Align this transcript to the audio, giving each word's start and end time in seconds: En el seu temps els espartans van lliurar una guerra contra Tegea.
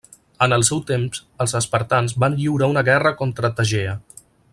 En 0.43 0.55
el 0.55 0.63
seu 0.69 0.79
temps 0.91 1.21
els 1.45 1.53
espartans 1.59 2.17
van 2.25 2.39
lliurar 2.39 2.71
una 2.75 2.83
guerra 2.89 3.13
contra 3.21 3.53
Tegea. 3.61 3.95